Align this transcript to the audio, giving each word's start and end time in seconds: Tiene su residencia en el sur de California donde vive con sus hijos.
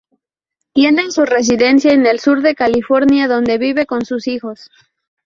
Tiene 0.73 1.11
su 1.11 1.25
residencia 1.25 1.93
en 1.93 2.07
el 2.07 2.19
sur 2.19 2.41
de 2.41 2.55
California 2.55 3.27
donde 3.27 3.59
vive 3.59 3.85
con 3.85 4.03
sus 4.03 4.27
hijos. 4.27 4.67